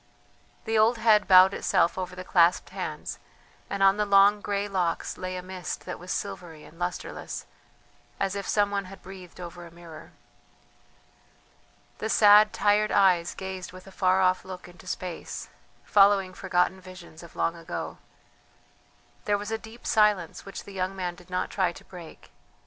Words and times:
The 0.65 0.79
old 0.79 0.97
head 0.97 1.27
bowed 1.27 1.53
itself 1.53 1.95
over 1.95 2.15
the 2.15 2.23
clasped 2.23 2.71
hands, 2.71 3.19
and 3.69 3.83
on 3.83 3.97
the 3.97 4.05
long 4.07 4.41
grey 4.41 4.67
locks 4.67 5.15
lay 5.15 5.37
a 5.37 5.43
mist 5.43 5.85
that 5.85 5.99
was 5.99 6.11
silvery 6.11 6.63
and 6.63 6.79
lustreless, 6.79 7.45
as 8.19 8.33
if 8.33 8.47
some 8.47 8.71
one 8.71 8.85
had 8.85 9.03
breathed 9.03 9.39
over 9.39 9.63
a 9.63 9.69
mirror. 9.69 10.13
The 11.99 12.09
sad, 12.09 12.51
tired 12.51 12.91
eyes 12.91 13.35
gazed 13.35 13.73
with 13.73 13.85
a 13.85 13.91
far 13.91 14.21
off 14.21 14.43
look 14.43 14.67
into 14.67 14.87
space, 14.87 15.49
following 15.85 16.33
forgotten 16.33 16.81
visions 16.81 17.21
of 17.21 17.35
long 17.35 17.55
ago. 17.55 17.99
There 19.25 19.37
was 19.37 19.51
a 19.51 19.57
deep 19.59 19.85
silence 19.85 20.45
which 20.47 20.63
the 20.63 20.73
young 20.73 20.95
man 20.95 21.13
did 21.13 21.29
not 21.29 21.51
try 21.51 21.71
to 21.73 21.85
break. 21.85 22.31